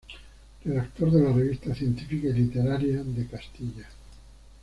Redactor 0.65 1.11
de 1.11 1.21
la 1.21 1.31
"Revista 1.31 1.75
científica 1.75 2.29
y 2.29 2.33
literaria 2.33 3.03
de 3.03 3.27
Castilla". 3.27 3.87